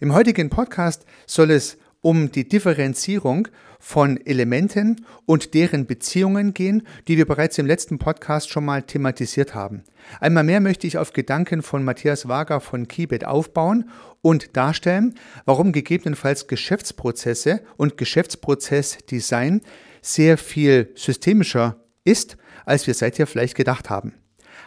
Im 0.00 0.14
heutigen 0.14 0.48
Podcast 0.48 1.04
soll 1.26 1.50
es 1.50 1.76
um 2.00 2.32
die 2.32 2.48
Differenzierung 2.48 3.48
von 3.78 4.18
Elementen 4.24 5.04
und 5.26 5.52
deren 5.52 5.84
Beziehungen 5.84 6.54
gehen, 6.54 6.86
die 7.06 7.18
wir 7.18 7.26
bereits 7.26 7.58
im 7.58 7.66
letzten 7.66 7.98
Podcast 7.98 8.48
schon 8.48 8.64
mal 8.64 8.82
thematisiert 8.82 9.54
haben. 9.54 9.84
Einmal 10.18 10.44
mehr 10.44 10.60
möchte 10.60 10.86
ich 10.86 10.96
auf 10.96 11.12
Gedanken 11.12 11.60
von 11.60 11.84
Matthias 11.84 12.26
Wager 12.28 12.60
von 12.60 12.88
Kibet 12.88 13.26
aufbauen 13.26 13.90
und 14.22 14.56
darstellen, 14.56 15.16
warum 15.44 15.70
gegebenenfalls 15.70 16.46
Geschäftsprozesse 16.46 17.60
und 17.76 17.98
Geschäftsprozessdesign 17.98 19.60
sehr 20.00 20.38
viel 20.38 20.92
systemischer 20.94 21.76
ist, 22.04 22.38
als 22.64 22.86
wir 22.86 22.94
seither 22.94 23.26
vielleicht 23.26 23.54
gedacht 23.54 23.90
haben. 23.90 24.14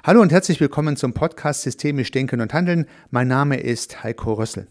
Hallo 0.03 0.21
und 0.21 0.31
herzlich 0.31 0.59
willkommen 0.59 0.95
zum 0.95 1.13
Podcast 1.13 1.63
Systemisch 1.63 2.11
Denken 2.11 2.39
und 2.39 2.53
Handeln. 2.53 2.85
Mein 3.09 3.29
Name 3.29 3.59
ist 3.59 4.03
Heiko 4.03 4.33
Rössel. 4.33 4.67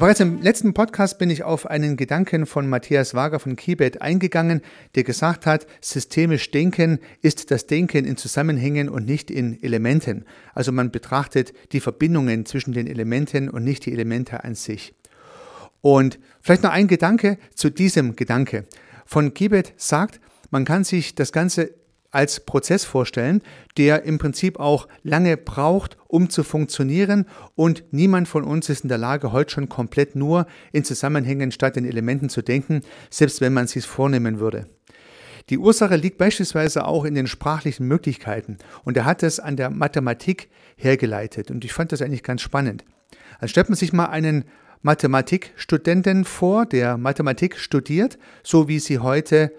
Bereits 0.00 0.20
im 0.20 0.40
letzten 0.40 0.72
Podcast 0.72 1.18
bin 1.18 1.28
ich 1.28 1.44
auf 1.44 1.66
einen 1.66 1.98
Gedanken 1.98 2.46
von 2.46 2.66
Matthias 2.66 3.12
Wager 3.12 3.38
von 3.38 3.54
Kibet 3.54 4.00
eingegangen, 4.00 4.62
der 4.94 5.04
gesagt 5.04 5.44
hat, 5.44 5.66
systemisch 5.82 6.50
Denken 6.50 7.00
ist 7.20 7.50
das 7.50 7.66
Denken 7.66 8.06
in 8.06 8.16
Zusammenhängen 8.16 8.88
und 8.88 9.04
nicht 9.04 9.30
in 9.30 9.62
Elementen. 9.62 10.24
Also 10.54 10.72
man 10.72 10.90
betrachtet 10.90 11.52
die 11.72 11.80
Verbindungen 11.80 12.46
zwischen 12.46 12.72
den 12.72 12.86
Elementen 12.86 13.50
und 13.50 13.62
nicht 13.62 13.84
die 13.84 13.92
Elemente 13.92 14.42
an 14.42 14.54
sich. 14.54 14.94
Und 15.82 16.18
vielleicht 16.40 16.62
noch 16.62 16.72
ein 16.72 16.88
Gedanke 16.88 17.36
zu 17.54 17.68
diesem 17.68 18.16
Gedanke. 18.16 18.64
Von 19.04 19.34
Kibet 19.34 19.74
sagt, 19.76 20.18
man 20.50 20.64
kann 20.64 20.82
sich 20.82 21.14
das 21.14 21.30
Ganze 21.30 21.74
als 22.10 22.40
Prozess 22.40 22.84
vorstellen, 22.84 23.42
der 23.76 24.04
im 24.04 24.18
Prinzip 24.18 24.58
auch 24.58 24.88
lange 25.02 25.36
braucht, 25.36 25.96
um 26.08 26.28
zu 26.28 26.42
funktionieren 26.42 27.26
und 27.54 27.84
niemand 27.92 28.28
von 28.28 28.44
uns 28.44 28.68
ist 28.68 28.82
in 28.82 28.88
der 28.88 28.98
Lage, 28.98 29.32
heute 29.32 29.52
schon 29.52 29.68
komplett 29.68 30.16
nur 30.16 30.46
in 30.72 30.84
Zusammenhängen 30.84 31.52
statt 31.52 31.76
in 31.76 31.84
Elementen 31.84 32.28
zu 32.28 32.42
denken, 32.42 32.82
selbst 33.10 33.40
wenn 33.40 33.52
man 33.52 33.64
es 33.64 33.72
sich 33.72 33.86
vornehmen 33.86 34.40
würde. 34.40 34.66
Die 35.48 35.58
Ursache 35.58 35.96
liegt 35.96 36.18
beispielsweise 36.18 36.84
auch 36.84 37.04
in 37.04 37.14
den 37.14 37.26
sprachlichen 37.26 37.86
Möglichkeiten 37.86 38.58
und 38.84 38.96
er 38.96 39.04
hat 39.04 39.22
es 39.22 39.40
an 39.40 39.56
der 39.56 39.70
Mathematik 39.70 40.48
hergeleitet 40.76 41.50
und 41.50 41.64
ich 41.64 41.72
fand 41.72 41.92
das 41.92 42.02
eigentlich 42.02 42.22
ganz 42.22 42.42
spannend. 42.42 42.84
Also 43.38 43.50
stellt 43.50 43.68
man 43.68 43.76
sich 43.76 43.92
mal 43.92 44.06
einen 44.06 44.44
Mathematikstudenten 44.82 46.24
vor, 46.24 46.66
der 46.66 46.96
Mathematik 46.96 47.58
studiert, 47.58 48.18
so 48.42 48.68
wie 48.68 48.78
sie 48.78 48.98
heute 48.98 49.52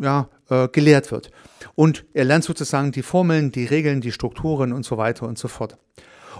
ja, 0.00 0.28
äh, 0.50 0.68
gelehrt 0.68 1.10
wird. 1.12 1.30
Und 1.74 2.04
er 2.14 2.24
lernt 2.24 2.44
sozusagen 2.44 2.92
die 2.92 3.02
Formeln, 3.02 3.52
die 3.52 3.64
Regeln, 3.64 4.00
die 4.00 4.12
Strukturen 4.12 4.72
und 4.72 4.84
so 4.84 4.96
weiter 4.96 5.26
und 5.26 5.38
so 5.38 5.48
fort. 5.48 5.78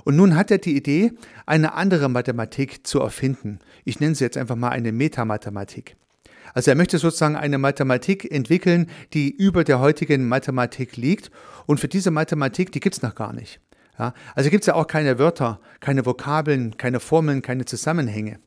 Und 0.04 0.16
nun 0.16 0.36
hat 0.36 0.50
er 0.50 0.58
die 0.58 0.76
Idee, 0.76 1.12
eine 1.46 1.74
andere 1.74 2.08
Mathematik 2.08 2.86
zu 2.86 3.00
erfinden. 3.00 3.58
Ich 3.84 4.00
nenne 4.00 4.14
sie 4.14 4.24
jetzt 4.24 4.36
einfach 4.36 4.56
mal 4.56 4.68
eine 4.68 4.92
Metamathematik. 4.92 5.96
Also 6.54 6.70
er 6.70 6.76
möchte 6.76 6.98
sozusagen 6.98 7.36
eine 7.36 7.58
Mathematik 7.58 8.30
entwickeln, 8.30 8.88
die 9.12 9.30
über 9.30 9.64
der 9.64 9.80
heutigen 9.80 10.28
Mathematik 10.28 10.96
liegt. 10.96 11.30
Und 11.66 11.80
für 11.80 11.88
diese 11.88 12.10
Mathematik, 12.10 12.72
die 12.72 12.80
gibt 12.80 12.96
es 12.96 13.02
noch 13.02 13.14
gar 13.14 13.32
nicht. 13.32 13.60
Ja, 13.98 14.12
also 14.34 14.50
gibt 14.50 14.62
es 14.62 14.66
ja 14.66 14.74
auch 14.74 14.86
keine 14.86 15.18
Wörter, 15.18 15.58
keine 15.80 16.04
Vokabeln, 16.04 16.76
keine 16.76 17.00
Formeln, 17.00 17.42
keine 17.42 17.64
Zusammenhänge. 17.64 18.38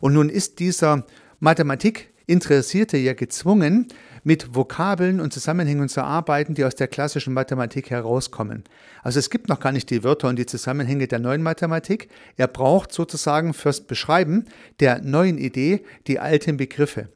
Und 0.00 0.14
nun 0.14 0.28
ist 0.28 0.58
dieser 0.58 1.04
Mathematik 1.38 2.12
Interessierte 2.26 2.96
ja 2.96 3.14
gezwungen, 3.14 3.86
mit 4.26 4.56
Vokabeln 4.56 5.20
und 5.20 5.32
Zusammenhängen 5.32 5.88
zu 5.88 6.02
arbeiten, 6.02 6.54
die 6.54 6.64
aus 6.64 6.74
der 6.74 6.88
klassischen 6.88 7.32
Mathematik 7.32 7.90
herauskommen. 7.90 8.64
Also 9.04 9.20
es 9.20 9.30
gibt 9.30 9.48
noch 9.48 9.60
gar 9.60 9.70
nicht 9.70 9.88
die 9.88 10.02
Wörter 10.02 10.26
und 10.26 10.34
die 10.34 10.46
Zusammenhänge 10.46 11.06
der 11.06 11.20
neuen 11.20 11.44
Mathematik. 11.44 12.08
Er 12.36 12.48
braucht 12.48 12.90
sozusagen 12.92 13.54
fürs 13.54 13.82
Beschreiben 13.82 14.46
der 14.80 15.00
neuen 15.00 15.38
Idee 15.38 15.84
die 16.08 16.18
alten 16.18 16.56
Begriffe. 16.56 17.08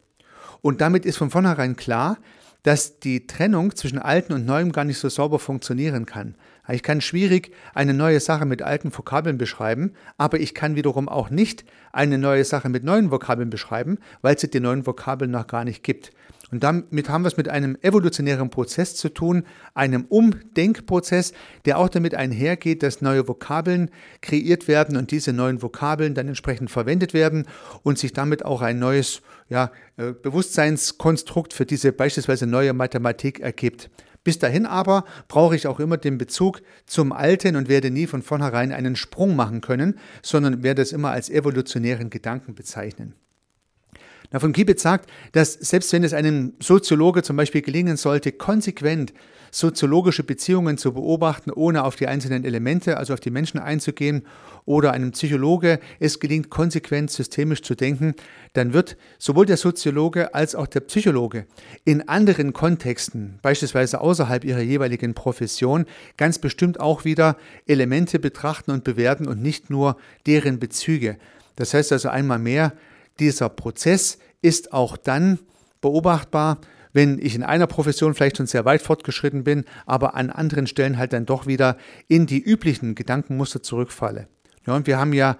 Und 0.63 0.81
damit 0.81 1.05
ist 1.05 1.17
von 1.17 1.31
vornherein 1.31 1.75
klar, 1.75 2.17
dass 2.63 3.01
die 3.01 3.27
Trennung 3.27 3.75
zwischen 3.75 3.99
alten 3.99 4.33
und 4.33 4.47
neuem 4.47 4.71
gar 4.71 4.85
nicht 4.85 4.99
so 4.99 5.09
sauber 5.09 5.41
funktionieren 5.41 6.07
kann. 6.07 6.37
Ich 6.69 6.83
kann 6.83 7.01
schwierig 7.01 7.53
eine 7.75 7.95
neue 7.95 8.21
Sache 8.21 8.47
mit 8.47 8.63
alten 8.63 8.97
Vokabeln 8.97 9.39
beschreiben, 9.39 9.95
aber 10.19 10.39
ich 10.39 10.55
kann 10.55 10.77
wiederum 10.77 11.09
auch 11.09 11.31
nicht 11.31 11.65
eine 11.93 12.19
neue 12.19 12.45
Sache 12.45 12.69
mit 12.69 12.85
neuen 12.85 13.11
Vokabeln 13.11 13.51
beschreiben, 13.51 13.99
weil 14.23 14.37
es 14.37 14.43
die 14.43 14.61
neuen 14.61 14.87
Vokabeln 14.87 15.31
noch 15.31 15.47
gar 15.47 15.65
nicht 15.65 15.83
gibt. 15.83 16.13
Und 16.51 16.65
damit 16.65 17.09
haben 17.09 17.23
wir 17.23 17.29
es 17.29 17.37
mit 17.37 17.49
einem 17.49 17.79
evolutionären 17.81 18.51
Prozess 18.51 18.97
zu 18.97 19.09
tun, 19.09 19.45
einem 19.75 20.05
Umdenkprozess, 20.09 21.33
der 21.65 21.79
auch 21.79 21.89
damit 21.89 22.15
einhergeht, 22.15 22.83
dass 22.83 23.03
neue 23.03 23.29
Vokabeln 23.29 23.91
kreiert 24.21 24.67
werden 24.67 24.97
und 24.97 25.13
diese 25.13 25.33
neuen 25.33 25.63
Vokabeln 25.63 26.15
dann 26.15 26.27
entsprechend 26.27 26.71
verwendet 26.71 27.15
werden 27.15 27.47
und 27.83 27.99
sich 27.99 28.13
damit 28.13 28.45
auch 28.45 28.63
ein 28.63 28.81
neues 28.81 29.23
ja, 29.49 29.71
äh, 29.97 30.13
Bewusstseinskonstrukt 30.13 31.53
für 31.53 31.67
diese 31.67 31.93
beispielsweise 31.93 32.47
neue 32.47 32.73
Mathematik 32.73 33.39
ergibt. 33.41 33.89
Bis 34.23 34.39
dahin 34.39 34.67
aber 34.67 35.05
brauche 35.29 35.57
ich 35.57 35.67
auch 35.67 35.81
immer 35.81 35.97
den 35.97 36.19
Bezug 36.19 36.61
zum 36.87 37.13
Alten 37.13 37.57
und 37.57 37.69
werde 37.69 37.91
nie 37.91 38.07
von 38.07 38.23
vornherein 38.23 38.73
einen 38.73 38.97
Sprung 38.97 39.35
machen 39.35 39.61
können, 39.63 39.99
sondern 40.23 40.63
werde 40.63 40.83
es 40.83 40.93
immer 40.93 41.11
als 41.11 41.31
evolutionären 41.31 42.11
Gedanken 42.11 42.55
bezeichnen. 42.55 43.15
Na, 44.33 44.39
von 44.39 44.53
Kibitz 44.53 44.83
sagt, 44.83 45.11
dass 45.33 45.55
selbst 45.55 45.93
wenn 45.93 46.05
es 46.05 46.13
einem 46.13 46.53
Soziologe 46.61 47.23
zum 47.23 47.37
Beispiel 47.37 47.63
gelingen 47.63 47.97
sollte, 47.97 48.31
konsequent 48.31 49.13
soziologische 49.51 50.23
Beziehungen 50.23 50.79
zu 50.79 50.93
beobachten, 50.93 51.51
ohne 51.51 51.83
auf 51.83 51.97
die 51.97 52.07
einzelnen 52.07 52.45
Elemente, 52.45 52.97
also 52.97 53.13
auf 53.13 53.19
die 53.19 53.33
Menschen 53.33 53.59
einzugehen, 53.59 54.23
oder 54.65 54.93
einem 54.93 55.11
Psychologe 55.11 55.81
es 55.99 56.21
gelingt, 56.21 56.51
konsequent 56.51 57.11
systemisch 57.11 57.63
zu 57.63 57.75
denken, 57.75 58.15
dann 58.53 58.73
wird 58.73 58.97
sowohl 59.19 59.47
der 59.47 59.57
Soziologe 59.57 60.35
als 60.35 60.55
auch 60.55 60.69
der 60.69 60.81
Psychologe 60.81 61.47
in 61.85 62.09
anderen 62.09 62.53
Kontexten, 62.53 63.41
beispielsweise 63.43 64.01
außerhalb 64.01 64.45
ihrer 64.45 64.61
jeweiligen 64.61 65.15
Profession, 65.15 65.87
ganz 66.17 66.39
bestimmt 66.39 66.79
auch 66.79 67.05
wieder 67.05 67.37
Elemente 67.67 68.21
betrachten 68.21 68.71
und 68.71 68.85
bewerten 68.85 69.27
und 69.27 69.43
nicht 69.43 69.71
nur 69.71 69.97
deren 70.27 70.61
Bezüge. 70.61 71.17
Das 71.57 71.75
heißt 71.75 71.91
also 71.91 72.09
einmal 72.11 72.39
mehr, 72.39 72.73
dieser 73.21 73.49
Prozess 73.49 74.19
ist 74.43 74.73
auch 74.73 74.97
dann 74.97 75.39
beobachtbar, 75.81 76.59
wenn 76.93 77.19
ich 77.19 77.35
in 77.35 77.43
einer 77.43 77.67
Profession 77.67 78.15
vielleicht 78.15 78.39
schon 78.39 78.47
sehr 78.47 78.65
weit 78.65 78.83
fortgeschritten 78.83 79.45
bin, 79.45 79.65
aber 79.87 80.15
an 80.15 80.31
anderen 80.31 80.67
Stellen 80.67 80.99
halt 80.99 81.13
dann 81.13 81.27
doch 81.27 81.47
wieder 81.47 81.77
in 82.09 82.27
die 82.27 82.41
üblichen 82.41 82.95
Gedankenmuster 82.95 83.63
zurückfalle. 83.63 84.29
Ja, 84.67 84.75
und 84.75 84.87
wir 84.87 84.99
haben 84.99 85.13
ja, 85.13 85.37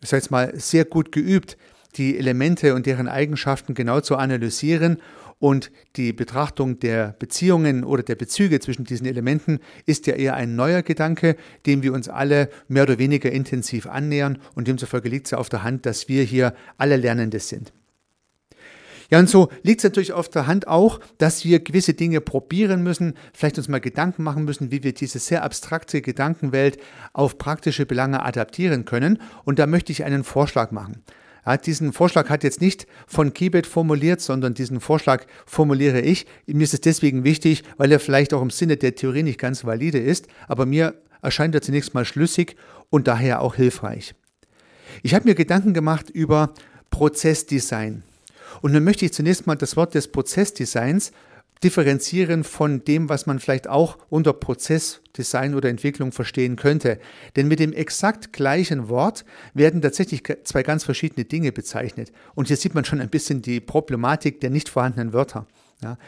ich 0.00 0.08
sage 0.08 0.22
jetzt 0.22 0.30
mal, 0.30 0.52
sehr 0.58 0.84
gut 0.84 1.10
geübt, 1.10 1.56
die 1.96 2.18
Elemente 2.18 2.74
und 2.74 2.86
deren 2.86 3.08
Eigenschaften 3.08 3.74
genau 3.74 4.00
zu 4.00 4.16
analysieren 4.16 4.98
und 5.38 5.70
die 5.96 6.12
Betrachtung 6.12 6.78
der 6.78 7.14
Beziehungen 7.18 7.84
oder 7.84 8.02
der 8.02 8.14
Bezüge 8.14 8.60
zwischen 8.60 8.84
diesen 8.84 9.06
Elementen 9.06 9.58
ist 9.86 10.06
ja 10.06 10.14
eher 10.14 10.34
ein 10.34 10.56
neuer 10.56 10.82
Gedanke, 10.82 11.36
dem 11.66 11.82
wir 11.82 11.92
uns 11.92 12.08
alle 12.08 12.48
mehr 12.68 12.84
oder 12.84 12.98
weniger 12.98 13.30
intensiv 13.30 13.86
annähern 13.86 14.38
und 14.54 14.68
demzufolge 14.68 15.08
liegt 15.08 15.26
es 15.26 15.32
ja 15.32 15.38
auf 15.38 15.48
der 15.48 15.62
Hand, 15.62 15.86
dass 15.86 16.08
wir 16.08 16.22
hier 16.22 16.54
alle 16.78 16.96
Lernende 16.96 17.40
sind. 17.40 17.72
Ja, 19.10 19.18
und 19.18 19.28
so 19.28 19.50
liegt 19.62 19.80
es 19.80 19.84
natürlich 19.84 20.12
auf 20.12 20.28
der 20.28 20.46
Hand 20.46 20.66
auch, 20.66 20.98
dass 21.18 21.44
wir 21.44 21.60
gewisse 21.60 21.94
Dinge 21.94 22.20
probieren 22.20 22.82
müssen, 22.82 23.14
vielleicht 23.32 23.58
uns 23.58 23.68
mal 23.68 23.80
Gedanken 23.80 24.22
machen 24.22 24.44
müssen, 24.44 24.70
wie 24.70 24.82
wir 24.82 24.94
diese 24.94 25.18
sehr 25.18 25.42
abstrakte 25.42 26.00
Gedankenwelt 26.00 26.78
auf 27.12 27.38
praktische 27.38 27.86
Belange 27.86 28.22
adaptieren 28.22 28.84
können. 28.84 29.20
Und 29.44 29.58
da 29.58 29.66
möchte 29.66 29.92
ich 29.92 30.04
einen 30.04 30.24
Vorschlag 30.24 30.70
machen. 30.70 31.04
Ja, 31.46 31.56
diesen 31.56 31.92
Vorschlag 31.92 32.30
hat 32.30 32.42
jetzt 32.42 32.60
nicht 32.60 32.86
von 33.06 33.34
Kibet 33.34 33.66
formuliert, 33.66 34.20
sondern 34.20 34.54
diesen 34.54 34.80
Vorschlag 34.80 35.26
formuliere 35.46 36.00
ich. 36.00 36.26
Mir 36.46 36.64
ist 36.64 36.74
es 36.74 36.80
deswegen 36.80 37.24
wichtig, 37.24 37.64
weil 37.76 37.92
er 37.92 38.00
vielleicht 38.00 38.32
auch 38.32 38.42
im 38.42 38.50
Sinne 38.50 38.76
der 38.76 38.94
Theorie 38.94 39.22
nicht 39.22 39.38
ganz 39.38 39.64
valide 39.64 39.98
ist, 39.98 40.26
aber 40.48 40.66
mir 40.66 40.94
erscheint 41.22 41.54
er 41.54 41.62
zunächst 41.62 41.94
mal 41.94 42.04
schlüssig 42.04 42.56
und 42.90 43.08
daher 43.08 43.42
auch 43.42 43.56
hilfreich. 43.56 44.14
Ich 45.02 45.14
habe 45.14 45.28
mir 45.28 45.34
Gedanken 45.34 45.74
gemacht 45.74 46.10
über 46.10 46.54
Prozessdesign. 46.90 48.02
Und 48.62 48.72
nun 48.72 48.84
möchte 48.84 49.04
ich 49.04 49.12
zunächst 49.12 49.46
mal 49.46 49.56
das 49.56 49.76
Wort 49.76 49.94
des 49.94 50.08
Prozessdesigns 50.08 51.12
differenzieren 51.64 52.44
von 52.44 52.84
dem, 52.84 53.08
was 53.08 53.26
man 53.26 53.40
vielleicht 53.40 53.68
auch 53.68 53.98
unter 54.10 54.32
Prozessdesign 54.32 55.54
oder 55.54 55.70
Entwicklung 55.70 56.12
verstehen 56.12 56.56
könnte. 56.56 57.00
Denn 57.36 57.48
mit 57.48 57.58
dem 57.58 57.72
exakt 57.72 58.32
gleichen 58.32 58.88
Wort 58.88 59.24
werden 59.54 59.80
tatsächlich 59.80 60.22
zwei 60.44 60.62
ganz 60.62 60.84
verschiedene 60.84 61.24
Dinge 61.24 61.50
bezeichnet. 61.50 62.12
Und 62.34 62.48
hier 62.48 62.58
sieht 62.58 62.74
man 62.74 62.84
schon 62.84 63.00
ein 63.00 63.08
bisschen 63.08 63.42
die 63.42 63.60
Problematik 63.60 64.40
der 64.40 64.50
nicht 64.50 64.68
vorhandenen 64.68 65.12
Wörter. 65.12 65.46
Ja. 65.82 65.98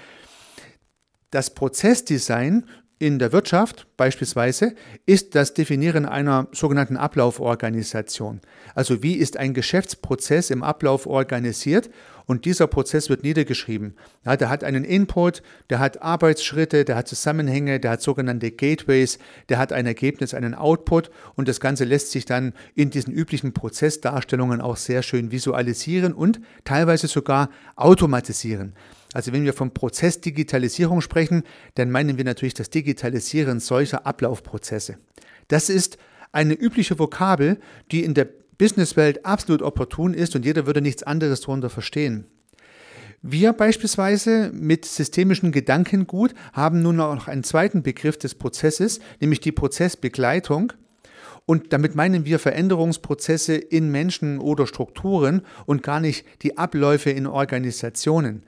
Das 1.31 1.55
Prozessdesign 1.55 2.67
in 2.99 3.19
der 3.19 3.33
Wirtschaft 3.33 3.87
beispielsweise 3.99 4.75
ist 5.05 5.35
das 5.35 5.53
Definieren 5.53 6.07
einer 6.07 6.49
sogenannten 6.53 6.97
Ablauforganisation. 6.97 8.41
Also 8.75 9.03
wie 9.03 9.15
ist 9.15 9.37
ein 9.37 9.53
Geschäftsprozess 9.53 10.49
im 10.49 10.63
Ablauf 10.63 11.07
organisiert 11.07 11.91
und 12.25 12.47
dieser 12.47 12.67
Prozess 12.67 13.11
wird 13.11 13.23
niedergeschrieben. 13.23 13.95
Ja, 14.25 14.37
der 14.37 14.49
hat 14.49 14.65
einen 14.65 14.85
Input, 14.85 15.43
der 15.69 15.79
hat 15.79 16.01
Arbeitsschritte, 16.01 16.87
der 16.87 16.97
hat 16.97 17.07
Zusammenhänge, 17.07 17.81
der 17.81 17.93
hat 17.93 18.03
sogenannte 18.03 18.51
Gateways, 18.51 19.19
der 19.51 19.59
hat 19.59 19.75
ein 19.75 19.87
Ergebnis, 19.87 20.33
einen 20.33 20.55
Output 20.55 21.11
und 21.35 21.49
das 21.49 21.61
Ganze 21.61 21.85
lässt 21.85 22.13
sich 22.13 22.25
dann 22.25 22.55
in 22.75 22.89
diesen 22.89 23.13
üblichen 23.13 23.53
Prozessdarstellungen 23.53 24.63
auch 24.63 24.77
sehr 24.77 25.03
schön 25.03 25.31
visualisieren 25.31 26.15
und 26.15 26.41
teilweise 26.65 27.09
sogar 27.09 27.51
automatisieren. 27.77 28.75
Also 29.17 29.33
wenn 29.33 29.47
wir 29.47 29.55
von 29.55 29.73
Prozessdigitalisierung 29.73 31.01
sprechen, 31.01 31.43
dann 31.77 31.91
meinen 31.91 32.19
wir 32.19 32.25
natürlich 32.27 32.53
das 32.53 32.69
Digitalisieren 32.69 33.61
solcher 33.61 34.07
Ablaufprozesse. 34.07 34.99
Das 35.49 35.71
ist 35.71 35.97
eine 36.33 36.53
übliche 36.53 36.99
Vokabel, 36.99 37.59
die 37.91 38.05
in 38.05 38.13
der 38.13 38.29
Businesswelt 38.59 39.25
absolut 39.25 39.63
opportun 39.63 40.13
ist 40.13 40.37
und 40.37 40.45
jeder 40.45 40.67
würde 40.67 40.83
nichts 40.83 41.03
anderes 41.03 41.41
darunter 41.41 41.71
verstehen. 41.71 42.27
Wir 43.23 43.55
beispielsweise 43.55 44.51
mit 44.53 44.85
systemischen 44.85 45.51
Gedankengut 45.51 46.35
haben 46.53 46.83
nun 46.83 46.97
noch 46.97 47.27
einen 47.27 47.43
zweiten 47.43 47.83
Begriff 47.83 48.19
des 48.19 48.35
Prozesses, 48.35 49.01
nämlich 49.19 49.41
die 49.41 49.53
Prozessbegleitung. 49.53 50.75
Und 51.47 51.73
damit 51.73 51.95
meinen 51.95 52.27
wir 52.27 52.39
Veränderungsprozesse 52.39 53.55
in 53.55 53.91
Menschen 53.91 54.41
oder 54.41 54.67
Strukturen 54.67 55.41
und 55.65 55.83
gar 55.83 56.01
nicht 56.01 56.27
die 56.43 56.59
Abläufe 56.59 57.09
in 57.09 57.27
Organisationen. 57.27 58.43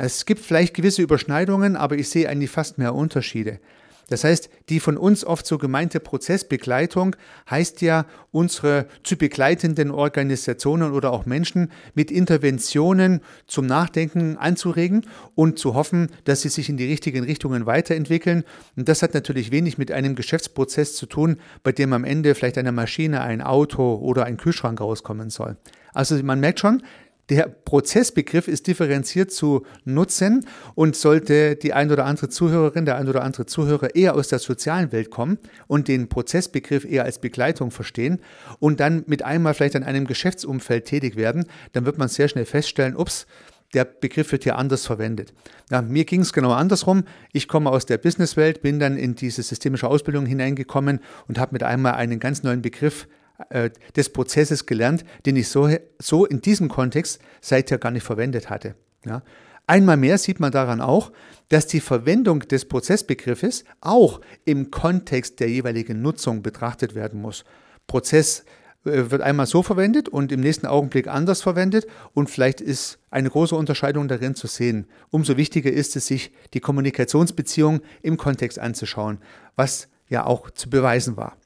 Es 0.00 0.26
gibt 0.26 0.40
vielleicht 0.40 0.74
gewisse 0.74 1.02
Überschneidungen, 1.02 1.74
aber 1.74 1.96
ich 1.96 2.08
sehe 2.08 2.28
eigentlich 2.28 2.50
fast 2.50 2.78
mehr 2.78 2.94
Unterschiede. 2.94 3.58
Das 4.06 4.24
heißt, 4.24 4.48
die 4.70 4.80
von 4.80 4.96
uns 4.96 5.24
oft 5.24 5.44
so 5.44 5.58
gemeinte 5.58 6.00
Prozessbegleitung 6.00 7.14
heißt 7.50 7.82
ja, 7.82 8.06
unsere 8.30 8.86
zu 9.02 9.16
begleitenden 9.16 9.90
Organisationen 9.90 10.92
oder 10.92 11.12
auch 11.12 11.26
Menschen 11.26 11.72
mit 11.94 12.10
Interventionen 12.10 13.20
zum 13.46 13.66
Nachdenken 13.66 14.38
anzuregen 14.38 15.04
und 15.34 15.58
zu 15.58 15.74
hoffen, 15.74 16.10
dass 16.24 16.40
sie 16.42 16.48
sich 16.48 16.70
in 16.70 16.78
die 16.78 16.86
richtigen 16.86 17.24
Richtungen 17.24 17.66
weiterentwickeln. 17.66 18.44
Und 18.76 18.88
das 18.88 19.02
hat 19.02 19.12
natürlich 19.12 19.50
wenig 19.50 19.78
mit 19.78 19.90
einem 19.90 20.14
Geschäftsprozess 20.14 20.94
zu 20.94 21.06
tun, 21.06 21.36
bei 21.64 21.72
dem 21.72 21.92
am 21.92 22.04
Ende 22.04 22.34
vielleicht 22.34 22.56
eine 22.56 22.72
Maschine, 22.72 23.20
ein 23.20 23.42
Auto 23.42 23.96
oder 23.96 24.24
ein 24.24 24.38
Kühlschrank 24.38 24.80
rauskommen 24.80 25.28
soll. 25.28 25.56
Also 25.92 26.14
man 26.22 26.40
merkt 26.40 26.60
schon, 26.60 26.82
der 27.30 27.48
Prozessbegriff 27.48 28.48
ist 28.48 28.66
differenziert 28.66 29.30
zu 29.30 29.66
nutzen 29.84 30.46
und 30.74 30.96
sollte 30.96 31.56
die 31.56 31.72
ein 31.74 31.90
oder 31.90 32.06
andere 32.06 32.28
Zuhörerin, 32.28 32.86
der 32.86 32.96
ein 32.96 33.08
oder 33.08 33.22
andere 33.22 33.44
Zuhörer 33.46 33.94
eher 33.94 34.14
aus 34.14 34.28
der 34.28 34.38
sozialen 34.38 34.92
Welt 34.92 35.10
kommen 35.10 35.38
und 35.66 35.88
den 35.88 36.08
Prozessbegriff 36.08 36.84
eher 36.84 37.04
als 37.04 37.18
Begleitung 37.18 37.70
verstehen 37.70 38.20
und 38.60 38.80
dann 38.80 39.04
mit 39.06 39.22
einmal 39.22 39.54
vielleicht 39.54 39.74
in 39.74 39.84
einem 39.84 40.06
Geschäftsumfeld 40.06 40.86
tätig 40.86 41.16
werden, 41.16 41.44
dann 41.72 41.84
wird 41.84 41.98
man 41.98 42.08
sehr 42.08 42.28
schnell 42.28 42.46
feststellen, 42.46 42.96
ups, 42.96 43.26
der 43.74 43.84
Begriff 43.84 44.32
wird 44.32 44.44
hier 44.44 44.56
anders 44.56 44.86
verwendet. 44.86 45.34
Ja, 45.70 45.82
mir 45.82 46.06
ging 46.06 46.22
es 46.22 46.32
genau 46.32 46.52
andersrum. 46.52 47.04
Ich 47.32 47.48
komme 47.48 47.70
aus 47.70 47.84
der 47.84 47.98
Businesswelt, 47.98 48.62
bin 48.62 48.78
dann 48.78 48.96
in 48.96 49.14
diese 49.14 49.42
systemische 49.42 49.88
Ausbildung 49.88 50.24
hineingekommen 50.24 51.00
und 51.26 51.38
habe 51.38 51.52
mit 51.52 51.62
einmal 51.62 51.94
einen 51.94 52.18
ganz 52.18 52.42
neuen 52.42 52.62
Begriff 52.62 53.06
äh, 53.50 53.70
des 53.96 54.10
Prozesses 54.10 54.66
gelernt, 54.66 55.04
den 55.26 55.36
ich 55.36 55.48
so, 55.48 55.68
so 55.98 56.26
in 56.26 56.40
diesem 56.40 56.68
Kontext 56.68 57.20
seither 57.40 57.78
gar 57.78 57.90
nicht 57.90 58.02
verwendet 58.02 58.50
hatte. 58.50 58.74
Ja. 59.04 59.22
Einmal 59.66 59.96
mehr 59.98 60.16
sieht 60.16 60.40
man 60.40 60.50
daran 60.50 60.80
auch, 60.80 61.12
dass 61.50 61.66
die 61.66 61.80
Verwendung 61.80 62.40
des 62.40 62.64
Prozessbegriffes 62.64 63.64
auch 63.80 64.20
im 64.44 64.70
Kontext 64.70 65.40
der 65.40 65.50
jeweiligen 65.50 66.00
Nutzung 66.00 66.42
betrachtet 66.42 66.94
werden 66.94 67.20
muss. 67.20 67.44
Prozess 67.86 68.44
äh, 68.84 69.10
wird 69.10 69.22
einmal 69.22 69.46
so 69.46 69.62
verwendet 69.62 70.08
und 70.08 70.32
im 70.32 70.40
nächsten 70.40 70.66
Augenblick 70.66 71.06
anders 71.06 71.42
verwendet 71.42 71.86
und 72.14 72.30
vielleicht 72.30 72.60
ist 72.60 72.98
eine 73.10 73.30
große 73.30 73.54
Unterscheidung 73.54 74.08
darin 74.08 74.34
zu 74.34 74.46
sehen. 74.46 74.86
Umso 75.10 75.36
wichtiger 75.36 75.70
ist 75.70 75.96
es, 75.96 76.06
sich 76.06 76.32
die 76.54 76.60
Kommunikationsbeziehung 76.60 77.80
im 78.02 78.16
Kontext 78.16 78.58
anzuschauen, 78.58 79.18
was 79.54 79.88
ja 80.08 80.24
auch 80.24 80.50
zu 80.50 80.70
beweisen 80.70 81.16
war. 81.16 81.36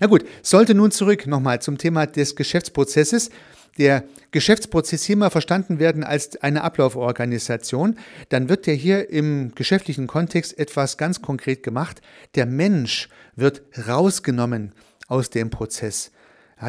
Na 0.00 0.06
gut, 0.06 0.24
sollte 0.42 0.74
nun 0.74 0.90
zurück 0.90 1.26
nochmal 1.26 1.62
zum 1.62 1.78
Thema 1.78 2.06
des 2.06 2.36
Geschäftsprozesses. 2.36 3.30
Der 3.78 4.04
Geschäftsprozess 4.30 5.04
hier 5.04 5.16
mal 5.16 5.30
verstanden 5.30 5.78
werden 5.78 6.04
als 6.04 6.36
eine 6.42 6.62
Ablauforganisation, 6.62 7.98
dann 8.28 8.48
wird 8.48 8.68
ja 8.68 8.72
hier 8.72 9.10
im 9.10 9.52
geschäftlichen 9.54 10.06
Kontext 10.06 10.56
etwas 10.58 10.96
ganz 10.96 11.22
konkret 11.22 11.64
gemacht. 11.64 12.00
Der 12.36 12.46
Mensch 12.46 13.08
wird 13.34 13.62
rausgenommen 13.88 14.72
aus 15.08 15.30
dem 15.30 15.50
Prozess. 15.50 16.12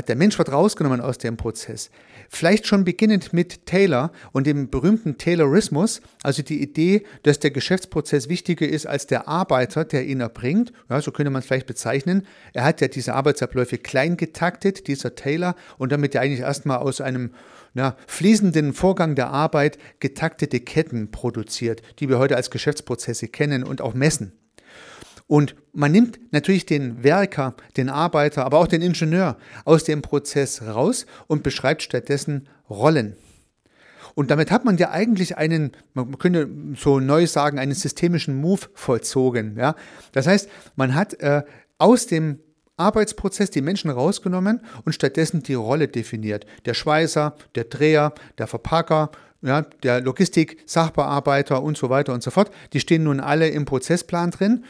Der 0.07 0.15
Mensch 0.15 0.37
wird 0.39 0.51
rausgenommen 0.51 0.99
aus 0.99 1.19
dem 1.19 1.37
Prozess. 1.37 1.91
Vielleicht 2.29 2.67
schon 2.67 2.85
beginnend 2.85 3.33
mit 3.33 3.65
Taylor 3.65 4.11
und 4.31 4.47
dem 4.47 4.69
berühmten 4.69 5.17
Taylorismus, 5.17 6.01
also 6.23 6.43
die 6.43 6.61
Idee, 6.61 7.03
dass 7.23 7.39
der 7.39 7.51
Geschäftsprozess 7.51 8.29
wichtiger 8.29 8.67
ist 8.67 8.85
als 8.85 9.07
der 9.07 9.27
Arbeiter, 9.27 9.85
der 9.85 10.05
ihn 10.05 10.21
erbringt. 10.21 10.73
Ja, 10.89 11.01
so 11.01 11.11
könnte 11.11 11.29
man 11.29 11.39
es 11.39 11.45
vielleicht 11.45 11.67
bezeichnen. 11.67 12.25
Er 12.53 12.63
hat 12.63 12.81
ja 12.81 12.87
diese 12.87 13.13
Arbeitsabläufe 13.13 13.77
klein 13.77 14.17
getaktet, 14.17 14.87
dieser 14.87 15.15
Taylor, 15.15 15.55
und 15.77 15.91
damit 15.91 16.13
ja 16.13 16.21
eigentlich 16.21 16.41
erstmal 16.41 16.77
aus 16.77 17.01
einem 17.01 17.31
na, 17.73 17.97
fließenden 18.07 18.73
Vorgang 18.73 19.15
der 19.15 19.29
Arbeit 19.29 19.77
getaktete 19.99 20.61
Ketten 20.61 21.11
produziert, 21.11 21.81
die 21.99 22.09
wir 22.09 22.19
heute 22.19 22.37
als 22.37 22.49
Geschäftsprozesse 22.49 23.27
kennen 23.27 23.63
und 23.63 23.81
auch 23.81 23.93
messen. 23.93 24.31
Und 25.27 25.55
man 25.73 25.91
nimmt 25.91 26.19
natürlich 26.31 26.65
den 26.65 27.03
Werker, 27.03 27.55
den 27.77 27.89
Arbeiter, 27.89 28.45
aber 28.45 28.59
auch 28.59 28.67
den 28.67 28.81
Ingenieur 28.81 29.37
aus 29.63 29.83
dem 29.83 30.01
Prozess 30.01 30.61
raus 30.61 31.05
und 31.27 31.43
beschreibt 31.43 31.81
stattdessen 31.81 32.47
Rollen. 32.69 33.15
Und 34.13 34.31
damit 34.31 34.49
hat 34.49 34.63
man 34.63 34.77
ja 34.77 34.91
eigentlich 34.91 35.37
einen, 35.37 35.71
man 35.93 36.17
könnte 36.17 36.49
so 36.77 36.99
neu 36.99 37.27
sagen, 37.27 37.59
einen 37.59 37.73
systemischen 37.73 38.39
Move 38.39 38.61
vollzogen. 38.73 39.57
Ja? 39.57 39.75
Das 40.13 40.25
heißt, 40.25 40.49
man 40.75 40.95
hat 40.95 41.19
äh, 41.19 41.43
aus 41.77 42.07
dem 42.07 42.39
Arbeitsprozess 42.77 43.51
die 43.51 43.61
Menschen 43.61 43.89
rausgenommen 43.89 44.61
und 44.85 44.93
stattdessen 44.93 45.43
die 45.43 45.53
Rolle 45.53 45.87
definiert. 45.87 46.45
Der 46.65 46.73
Schweißer, 46.73 47.35
der 47.55 47.65
Dreher, 47.65 48.13
der 48.37 48.47
Verpacker, 48.47 49.11
ja, 49.41 49.61
der 49.61 50.01
Logistik, 50.01 50.63
Sachbearbeiter 50.65 51.61
und 51.61 51.77
so 51.77 51.89
weiter 51.89 52.13
und 52.13 52.23
so 52.23 52.31
fort. 52.31 52.51
Die 52.73 52.79
stehen 52.79 53.03
nun 53.03 53.19
alle 53.19 53.49
im 53.49 53.65
Prozessplan 53.65 54.31
drin. 54.31 54.65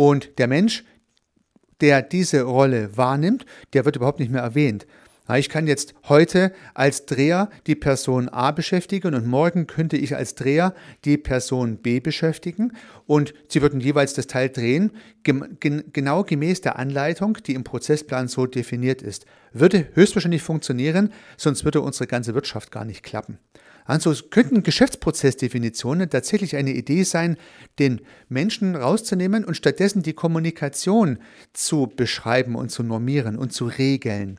Und 0.00 0.38
der 0.38 0.46
Mensch, 0.46 0.82
der 1.82 2.00
diese 2.00 2.44
Rolle 2.44 2.96
wahrnimmt, 2.96 3.44
der 3.74 3.84
wird 3.84 3.96
überhaupt 3.96 4.18
nicht 4.18 4.32
mehr 4.32 4.40
erwähnt. 4.40 4.86
Ich 5.36 5.50
kann 5.50 5.66
jetzt 5.66 5.92
heute 6.08 6.54
als 6.72 7.04
Dreher 7.04 7.50
die 7.66 7.74
Person 7.74 8.30
A 8.30 8.50
beschäftigen 8.50 9.14
und 9.14 9.26
morgen 9.26 9.66
könnte 9.66 9.98
ich 9.98 10.16
als 10.16 10.34
Dreher 10.34 10.74
die 11.04 11.18
Person 11.18 11.76
B 11.76 12.00
beschäftigen 12.00 12.72
und 13.06 13.34
sie 13.48 13.60
würden 13.60 13.78
jeweils 13.78 14.14
das 14.14 14.26
Teil 14.26 14.48
drehen, 14.48 14.92
genau 15.22 16.24
gemäß 16.24 16.62
der 16.62 16.78
Anleitung, 16.78 17.36
die 17.46 17.52
im 17.52 17.64
Prozessplan 17.64 18.26
so 18.26 18.46
definiert 18.46 19.02
ist. 19.02 19.26
Würde 19.52 19.86
höchstwahrscheinlich 19.92 20.42
funktionieren, 20.42 21.12
sonst 21.36 21.64
würde 21.64 21.82
unsere 21.82 22.06
ganze 22.06 22.34
Wirtschaft 22.34 22.72
gar 22.72 22.86
nicht 22.86 23.02
klappen. 23.02 23.38
Also 23.90 24.14
könnten 24.30 24.62
Geschäftsprozessdefinitionen 24.62 26.08
tatsächlich 26.08 26.54
eine 26.54 26.70
Idee 26.70 27.02
sein, 27.02 27.36
den 27.80 28.00
Menschen 28.28 28.76
rauszunehmen 28.76 29.44
und 29.44 29.56
stattdessen 29.56 30.04
die 30.04 30.12
Kommunikation 30.12 31.18
zu 31.54 31.88
beschreiben 31.96 32.54
und 32.54 32.70
zu 32.70 32.84
normieren 32.84 33.36
und 33.36 33.52
zu 33.52 33.66
regeln. 33.66 34.38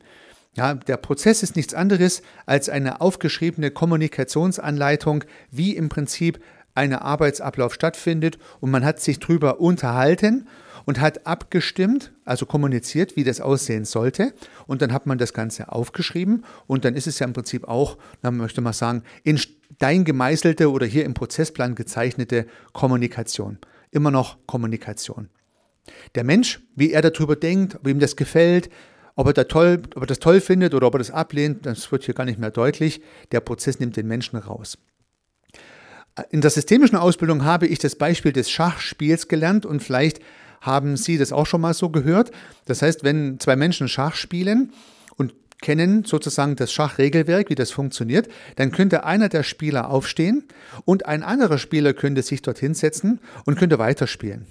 Ja, 0.56 0.72
der 0.72 0.96
Prozess 0.96 1.42
ist 1.42 1.54
nichts 1.54 1.74
anderes 1.74 2.22
als 2.46 2.70
eine 2.70 3.02
aufgeschriebene 3.02 3.70
Kommunikationsanleitung, 3.70 5.24
wie 5.50 5.76
im 5.76 5.90
Prinzip 5.90 6.42
ein 6.74 6.94
Arbeitsablauf 6.94 7.74
stattfindet 7.74 8.38
und 8.60 8.70
man 8.70 8.86
hat 8.86 9.00
sich 9.00 9.18
darüber 9.18 9.60
unterhalten 9.60 10.48
und 10.84 11.00
hat 11.00 11.26
abgestimmt, 11.26 12.12
also 12.24 12.46
kommuniziert, 12.46 13.16
wie 13.16 13.24
das 13.24 13.40
aussehen 13.40 13.84
sollte. 13.84 14.32
Und 14.66 14.82
dann 14.82 14.92
hat 14.92 15.06
man 15.06 15.18
das 15.18 15.32
Ganze 15.32 15.72
aufgeschrieben 15.72 16.44
und 16.66 16.84
dann 16.84 16.94
ist 16.94 17.06
es 17.06 17.18
ja 17.18 17.26
im 17.26 17.32
Prinzip 17.32 17.68
auch, 17.68 17.98
man 18.22 18.36
möchte 18.36 18.60
mal 18.60 18.72
sagen, 18.72 19.02
in 19.22 19.38
Stein 19.38 20.04
gemeißelte 20.04 20.70
oder 20.70 20.86
hier 20.86 21.04
im 21.04 21.14
Prozessplan 21.14 21.74
gezeichnete 21.74 22.46
Kommunikation. 22.72 23.58
Immer 23.90 24.10
noch 24.10 24.38
Kommunikation. 24.46 25.28
Der 26.14 26.24
Mensch, 26.24 26.60
wie 26.76 26.92
er 26.92 27.02
darüber 27.02 27.36
denkt, 27.36 27.76
ob 27.76 27.88
ihm 27.88 27.98
das 27.98 28.16
gefällt, 28.16 28.70
ob 29.14 29.26
er, 29.26 29.32
da 29.32 29.44
toll, 29.44 29.82
ob 29.94 30.02
er 30.02 30.06
das 30.06 30.20
toll 30.20 30.40
findet 30.40 30.74
oder 30.74 30.86
ob 30.86 30.94
er 30.94 30.98
das 30.98 31.10
ablehnt, 31.10 31.66
das 31.66 31.90
wird 31.92 32.04
hier 32.04 32.14
gar 32.14 32.24
nicht 32.24 32.38
mehr 32.38 32.50
deutlich. 32.50 33.02
Der 33.30 33.40
Prozess 33.40 33.78
nimmt 33.78 33.96
den 33.96 34.06
Menschen 34.06 34.38
raus. 34.38 34.78
In 36.30 36.42
der 36.42 36.50
systemischen 36.50 36.96
Ausbildung 36.96 37.44
habe 37.44 37.66
ich 37.66 37.78
das 37.78 37.96
Beispiel 37.96 38.32
des 38.32 38.50
Schachspiels 38.50 39.28
gelernt 39.28 39.64
und 39.64 39.82
vielleicht 39.82 40.20
haben 40.62 40.96
Sie 40.96 41.18
das 41.18 41.32
auch 41.32 41.46
schon 41.46 41.60
mal 41.60 41.74
so 41.74 41.90
gehört? 41.90 42.30
Das 42.64 42.80
heißt, 42.80 43.04
wenn 43.04 43.38
zwei 43.38 43.56
Menschen 43.56 43.88
Schach 43.88 44.14
spielen 44.14 44.72
und 45.16 45.34
kennen 45.60 46.04
sozusagen 46.04 46.56
das 46.56 46.72
Schachregelwerk, 46.72 47.50
wie 47.50 47.54
das 47.54 47.70
funktioniert, 47.70 48.28
dann 48.56 48.72
könnte 48.72 49.04
einer 49.04 49.28
der 49.28 49.42
Spieler 49.42 49.90
aufstehen 49.90 50.44
und 50.84 51.06
ein 51.06 51.22
anderer 51.22 51.58
Spieler 51.58 51.92
könnte 51.92 52.22
sich 52.22 52.42
dorthin 52.42 52.74
setzen 52.74 53.20
und 53.44 53.58
könnte 53.58 53.78
weiterspielen. 53.78 54.46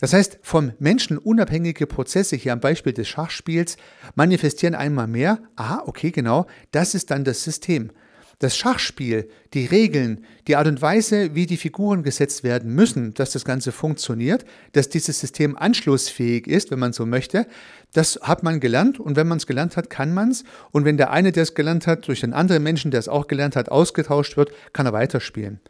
Das 0.00 0.12
heißt, 0.12 0.40
vom 0.42 0.72
Menschen 0.78 1.18
unabhängige 1.18 1.86
Prozesse, 1.86 2.36
hier 2.36 2.52
am 2.52 2.60
Beispiel 2.60 2.92
des 2.92 3.08
Schachspiels, 3.08 3.76
manifestieren 4.14 4.74
einmal 4.74 5.06
mehr, 5.06 5.38
aha, 5.56 5.84
okay, 5.86 6.10
genau, 6.10 6.46
das 6.72 6.94
ist 6.94 7.10
dann 7.10 7.24
das 7.24 7.44
System. 7.44 7.90
Das 8.38 8.56
Schachspiel, 8.56 9.28
die 9.54 9.66
Regeln, 9.66 10.24
die 10.46 10.56
Art 10.56 10.66
und 10.66 10.82
Weise, 10.82 11.34
wie 11.34 11.46
die 11.46 11.56
Figuren 11.56 12.02
gesetzt 12.02 12.44
werden 12.44 12.74
müssen, 12.74 13.14
dass 13.14 13.30
das 13.30 13.44
Ganze 13.44 13.72
funktioniert, 13.72 14.44
dass 14.72 14.88
dieses 14.88 15.20
System 15.20 15.56
anschlussfähig 15.56 16.46
ist, 16.46 16.70
wenn 16.70 16.78
man 16.78 16.92
so 16.92 17.06
möchte, 17.06 17.46
das 17.92 18.18
hat 18.22 18.42
man 18.42 18.60
gelernt 18.60 18.98
und 18.98 19.16
wenn 19.16 19.28
man 19.28 19.38
es 19.38 19.46
gelernt 19.46 19.76
hat, 19.76 19.88
kann 19.88 20.12
man 20.12 20.30
es. 20.30 20.44
Und 20.72 20.84
wenn 20.84 20.96
der 20.96 21.10
eine, 21.10 21.32
der 21.32 21.44
es 21.44 21.54
gelernt 21.54 21.86
hat, 21.86 22.08
durch 22.08 22.20
den 22.20 22.32
anderen 22.32 22.62
Menschen, 22.62 22.90
der 22.90 23.00
es 23.00 23.08
auch 23.08 23.28
gelernt 23.28 23.56
hat, 23.56 23.68
ausgetauscht 23.68 24.36
wird, 24.36 24.50
kann 24.72 24.86
er 24.86 24.92
weiterspielen. 24.92 25.60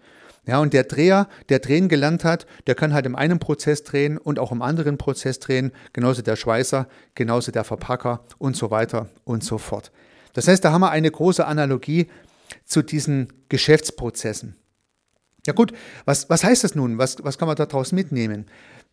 Ja, 0.46 0.58
und 0.58 0.74
der 0.74 0.84
Dreher, 0.84 1.28
der 1.48 1.58
drehen 1.58 1.88
gelernt 1.88 2.24
hat, 2.24 2.46
der 2.66 2.74
kann 2.74 2.92
halt 2.92 3.06
im 3.06 3.16
einen 3.16 3.38
Prozess 3.38 3.82
drehen 3.82 4.18
und 4.18 4.38
auch 4.38 4.52
im 4.52 4.60
anderen 4.60 4.98
Prozess 4.98 5.40
drehen, 5.40 5.72
genauso 5.92 6.20
der 6.20 6.36
Schweißer, 6.36 6.86
genauso 7.14 7.50
der 7.50 7.64
Verpacker 7.64 8.24
und 8.38 8.56
so 8.56 8.70
weiter 8.70 9.08
und 9.24 9.42
so 9.42 9.56
fort. 9.56 9.90
Das 10.34 10.48
heißt, 10.48 10.64
da 10.64 10.72
haben 10.72 10.82
wir 10.82 10.90
eine 10.90 11.10
große 11.10 11.46
Analogie 11.46 12.08
zu 12.64 12.82
diesen 12.82 13.32
Geschäftsprozessen. 13.48 14.56
Ja 15.46 15.52
gut, 15.52 15.72
was, 16.04 16.30
was 16.30 16.44
heißt 16.44 16.64
das 16.64 16.74
nun? 16.74 16.98
Was, 16.98 17.22
was 17.22 17.38
kann 17.38 17.48
man 17.48 17.56
daraus 17.56 17.92
mitnehmen? 17.92 18.46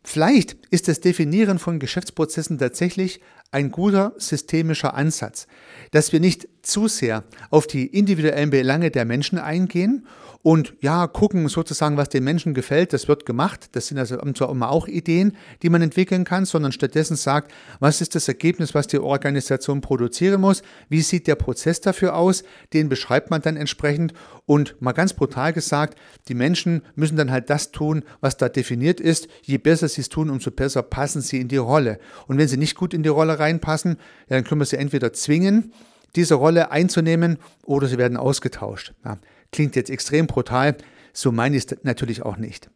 Vielleicht 0.04 0.58
ist 0.72 0.88
das 0.88 1.00
Definieren 1.00 1.60
von 1.60 1.80
Geschäftsprozessen 1.80 2.58
tatsächlich 2.58 3.22
ein 3.52 3.72
guter 3.72 4.14
systemischer 4.18 4.96
Ansatz, 4.96 5.48
dass 5.92 6.12
wir 6.12 6.20
nicht 6.20 6.48
zu 6.62 6.88
sehr 6.88 7.24
auf 7.50 7.68
die 7.68 7.88
individuellen 7.88 8.50
Belange 8.50 8.92
der 8.92 9.06
Menschen 9.06 9.40
eingehen 9.40 10.06
und 10.44 10.74
ja, 10.82 11.06
gucken 11.08 11.48
sozusagen, 11.50 11.98
was 11.98 12.10
den 12.10 12.24
Menschen 12.24 12.54
gefällt, 12.54 12.94
das 12.94 13.08
wird 13.08 13.26
gemacht. 13.26 13.70
Das 13.74 13.88
sind 13.88 14.00
also 14.00 14.18
zwar 14.34 14.50
immer 14.50 14.72
auch 14.72 14.88
Ideen, 14.88 15.38
die 15.62 15.70
man 15.70 15.82
entwickeln 15.82 16.24
kann, 16.24 16.46
sondern 16.46 16.72
stattdessen 16.72 17.16
sagt, 17.16 17.52
was 17.80 18.02
ist 18.02 18.16
das 18.16 18.28
Ergebnis, 18.28 18.74
was 18.74 18.88
die 18.88 19.00
Organisation 19.00 19.82
produzieren 19.82 20.42
muss, 20.42 20.64
wie 20.90 21.02
sieht 21.02 21.28
der 21.28 21.36
Prozess 21.36 21.82
dafür 21.82 22.16
aus, 22.16 22.44
den 22.74 22.90
beschreibt 22.90 23.30
man 23.30 23.42
dann 23.42 23.56
entsprechend 23.56 24.14
und 24.48 24.82
mal 24.82 24.94
ganz 24.94 25.14
brutal 25.14 25.54
gesagt, 25.54 25.98
die 26.28 26.34
Menschen 26.34 26.82
müssen 26.96 27.18
dann 27.18 27.32
halt 27.32 27.50
das 27.50 27.72
tun, 27.72 28.04
was 28.20 28.38
da 28.38 28.50
definiert 28.50 29.00
ist. 29.00 29.28
Je 29.44 29.60
besser 29.60 29.88
sie 29.88 30.02
es 30.02 30.10
tun, 30.10 30.30
umso 30.30 30.50
besser 30.50 30.82
passen 30.82 31.22
sie 31.22 31.40
in 31.40 31.50
die 31.50 31.58
Rolle. 31.58 32.00
Und 32.28 32.38
wenn 32.38 32.48
sie 32.48 32.58
nicht 32.58 32.76
gut 32.76 32.94
in 32.94 33.04
die 33.04 33.10
Rolle 33.10 33.38
reinpassen, 33.38 33.98
dann 34.28 34.44
können 34.44 34.62
wir 34.62 34.66
sie 34.66 34.78
entweder 34.78 35.14
zwingen, 35.14 35.72
diese 36.16 36.36
Rolle 36.36 36.72
einzunehmen 36.72 37.38
oder 37.66 37.88
sie 37.88 37.98
werden 37.98 38.18
ausgetauscht. 38.18 38.94
Ja. 39.06 39.18
Klingt 39.52 39.76
jetzt 39.76 39.90
extrem 39.90 40.28
brutal, 40.28 40.78
so 41.14 41.32
meine 41.32 41.58
ich 41.58 41.66
es 41.66 41.78
natürlich 41.84 42.24
auch 42.24 42.38
nicht. 42.38 42.70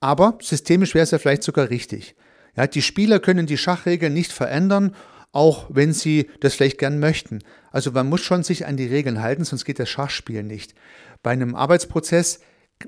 Aber 0.00 0.38
systemisch 0.40 0.94
wäre 0.94 1.04
es 1.04 1.10
ja 1.10 1.18
vielleicht 1.18 1.42
sogar 1.42 1.70
richtig. 1.70 2.16
Ja, 2.56 2.66
die 2.66 2.82
Spieler 2.82 3.20
können 3.20 3.46
die 3.46 3.56
Schachregeln 3.56 4.12
nicht 4.12 4.32
verändern, 4.32 4.94
auch 5.32 5.66
wenn 5.70 5.92
sie 5.92 6.28
das 6.40 6.54
vielleicht 6.54 6.78
gern 6.78 6.98
möchten. 6.98 7.40
Also 7.70 7.92
man 7.92 8.08
muss 8.08 8.20
schon 8.20 8.42
sich 8.42 8.66
an 8.66 8.76
die 8.76 8.86
Regeln 8.86 9.22
halten, 9.22 9.44
sonst 9.44 9.64
geht 9.64 9.78
das 9.78 9.88
Schachspiel 9.88 10.42
nicht. 10.42 10.74
Bei 11.22 11.30
einem 11.30 11.54
Arbeitsprozess 11.54 12.40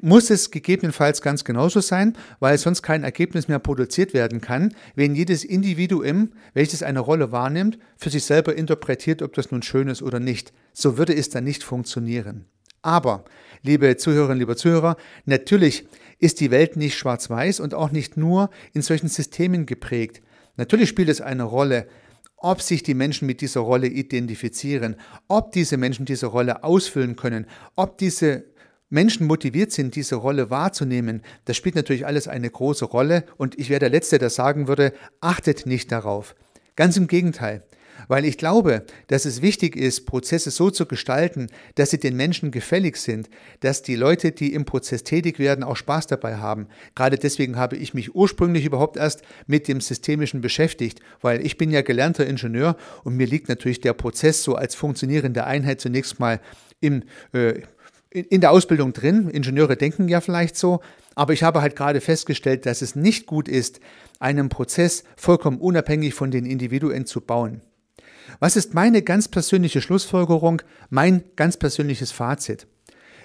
muss 0.02 0.30
es 0.30 0.50
gegebenenfalls 0.50 1.22
ganz 1.22 1.44
genauso 1.44 1.80
sein, 1.80 2.16
weil 2.40 2.58
sonst 2.58 2.82
kein 2.82 3.04
Ergebnis 3.04 3.48
mehr 3.48 3.58
produziert 3.58 4.14
werden 4.14 4.40
kann, 4.40 4.74
wenn 4.94 5.14
jedes 5.14 5.44
Individuum, 5.44 6.32
welches 6.52 6.82
eine 6.82 7.00
Rolle 7.00 7.32
wahrnimmt, 7.32 7.78
für 7.96 8.10
sich 8.10 8.24
selber 8.24 8.54
interpretiert, 8.56 9.22
ob 9.22 9.32
das 9.34 9.50
nun 9.50 9.62
schön 9.62 9.88
ist 9.88 10.02
oder 10.02 10.20
nicht. 10.20 10.52
So 10.72 10.98
würde 10.98 11.14
es 11.14 11.30
dann 11.30 11.44
nicht 11.44 11.62
funktionieren. 11.62 12.46
Aber, 12.82 13.24
liebe 13.62 13.96
Zuhörerinnen, 13.96 14.38
liebe 14.38 14.56
Zuhörer, 14.56 14.96
natürlich 15.24 15.86
ist 16.18 16.40
die 16.40 16.50
Welt 16.50 16.76
nicht 16.76 16.98
schwarz-weiß 16.98 17.60
und 17.60 17.74
auch 17.74 17.90
nicht 17.90 18.16
nur 18.16 18.50
in 18.72 18.82
solchen 18.82 19.08
Systemen 19.08 19.66
geprägt. 19.66 20.22
Natürlich 20.56 20.90
spielt 20.90 21.08
es 21.08 21.20
eine 21.20 21.44
Rolle, 21.44 21.86
ob 22.36 22.60
sich 22.60 22.82
die 22.82 22.92
Menschen 22.92 23.26
mit 23.26 23.40
dieser 23.40 23.60
Rolle 23.60 23.86
identifizieren, 23.86 24.96
ob 25.28 25.52
diese 25.52 25.78
Menschen 25.78 26.04
diese 26.04 26.26
Rolle 26.26 26.62
ausfüllen 26.62 27.16
können, 27.16 27.46
ob 27.74 27.96
diese 27.96 28.44
Menschen 28.94 29.26
motiviert 29.26 29.72
sind, 29.72 29.96
diese 29.96 30.14
Rolle 30.14 30.50
wahrzunehmen, 30.50 31.22
das 31.44 31.56
spielt 31.56 31.74
natürlich 31.74 32.06
alles 32.06 32.28
eine 32.28 32.48
große 32.48 32.84
Rolle 32.84 33.24
und 33.36 33.58
ich 33.58 33.68
wäre 33.68 33.80
der 33.80 33.90
Letzte, 33.90 34.18
der 34.18 34.30
sagen 34.30 34.68
würde, 34.68 34.92
achtet 35.20 35.66
nicht 35.66 35.92
darauf. 35.92 36.34
Ganz 36.76 36.96
im 36.96 37.06
Gegenteil 37.06 37.64
weil 38.08 38.24
ich 38.24 38.38
glaube, 38.38 38.84
dass 39.06 39.24
es 39.24 39.42
wichtig 39.42 39.76
ist, 39.76 40.06
Prozesse 40.06 40.50
so 40.50 40.70
zu 40.70 40.86
gestalten, 40.86 41.48
dass 41.74 41.90
sie 41.90 41.98
den 41.98 42.16
Menschen 42.16 42.50
gefällig 42.50 42.96
sind, 42.96 43.28
dass 43.60 43.82
die 43.82 43.96
Leute, 43.96 44.32
die 44.32 44.52
im 44.52 44.64
Prozess 44.64 45.04
tätig 45.04 45.38
werden, 45.38 45.64
auch 45.64 45.76
Spaß 45.76 46.06
dabei 46.06 46.36
haben. 46.36 46.68
Gerade 46.94 47.18
deswegen 47.18 47.56
habe 47.56 47.76
ich 47.76 47.94
mich 47.94 48.14
ursprünglich 48.14 48.64
überhaupt 48.64 48.96
erst 48.96 49.22
mit 49.46 49.68
dem 49.68 49.80
Systemischen 49.80 50.40
beschäftigt, 50.40 51.00
weil 51.20 51.44
ich 51.44 51.56
bin 51.56 51.70
ja 51.70 51.82
gelernter 51.82 52.26
Ingenieur 52.26 52.76
und 53.04 53.16
mir 53.16 53.26
liegt 53.26 53.48
natürlich 53.48 53.80
der 53.80 53.92
Prozess 53.92 54.42
so 54.42 54.54
als 54.54 54.74
funktionierende 54.74 55.44
Einheit 55.44 55.80
zunächst 55.80 56.20
mal 56.20 56.40
im, 56.80 57.02
äh, 57.32 57.62
in 58.14 58.40
der 58.40 58.52
Ausbildung 58.52 58.92
drin. 58.92 59.28
Ingenieure 59.28 59.76
denken 59.76 60.08
ja 60.08 60.20
vielleicht 60.20 60.56
so, 60.56 60.80
aber 61.16 61.32
ich 61.32 61.42
habe 61.42 61.60
halt 61.60 61.76
gerade 61.76 62.00
festgestellt, 62.00 62.64
dass 62.64 62.80
es 62.80 62.94
nicht 62.94 63.26
gut 63.26 63.48
ist, 63.48 63.80
einen 64.20 64.48
Prozess 64.48 65.04
vollkommen 65.16 65.58
unabhängig 65.58 66.14
von 66.14 66.30
den 66.30 66.46
Individuen 66.46 67.06
zu 67.06 67.20
bauen. 67.20 67.60
Was 68.38 68.56
ist 68.56 68.72
meine 68.72 69.02
ganz 69.02 69.28
persönliche 69.28 69.82
Schlussfolgerung, 69.82 70.62
mein 70.90 71.24
ganz 71.36 71.56
persönliches 71.56 72.12
Fazit? 72.12 72.66